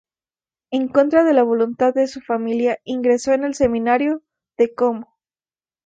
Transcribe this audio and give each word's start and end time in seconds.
En 0.71 0.87
contra 0.87 1.23
de 1.23 1.31
la 1.31 1.43
voluntad 1.43 1.93
de 1.93 2.07
su 2.07 2.21
familia 2.21 2.79
ingresó 2.85 3.33
en 3.33 3.43
el 3.43 3.53
seminario 3.53 4.23
de 4.57 4.73
Como. 4.73 5.19